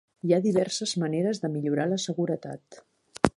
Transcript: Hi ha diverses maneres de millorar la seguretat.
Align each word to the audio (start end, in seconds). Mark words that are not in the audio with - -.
Hi 0.27 0.31
ha 0.35 0.37
diverses 0.45 0.93
maneres 1.03 1.43
de 1.43 1.51
millorar 1.57 1.85
la 1.93 2.01
seguretat. 2.05 2.81